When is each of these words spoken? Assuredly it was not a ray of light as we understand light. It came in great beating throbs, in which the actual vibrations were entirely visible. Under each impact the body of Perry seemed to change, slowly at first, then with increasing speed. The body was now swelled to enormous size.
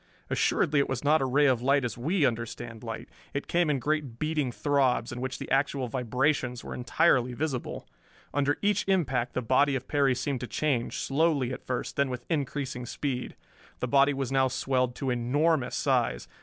Assuredly 0.31 0.79
it 0.79 0.89
was 0.89 1.03
not 1.03 1.21
a 1.21 1.25
ray 1.27 1.45
of 1.45 1.61
light 1.61 1.85
as 1.85 1.95
we 1.95 2.25
understand 2.25 2.83
light. 2.83 3.07
It 3.35 3.45
came 3.45 3.69
in 3.69 3.77
great 3.77 4.17
beating 4.17 4.51
throbs, 4.51 5.11
in 5.11 5.21
which 5.21 5.37
the 5.37 5.51
actual 5.51 5.87
vibrations 5.89 6.63
were 6.63 6.73
entirely 6.73 7.33
visible. 7.35 7.87
Under 8.33 8.57
each 8.63 8.83
impact 8.87 9.33
the 9.33 9.43
body 9.43 9.75
of 9.75 9.87
Perry 9.87 10.15
seemed 10.15 10.39
to 10.39 10.47
change, 10.47 10.97
slowly 10.97 11.53
at 11.53 11.67
first, 11.67 11.97
then 11.97 12.09
with 12.09 12.25
increasing 12.31 12.87
speed. 12.87 13.35
The 13.79 13.87
body 13.87 14.15
was 14.15 14.31
now 14.31 14.47
swelled 14.47 14.95
to 14.95 15.11
enormous 15.11 15.75
size. 15.75 16.27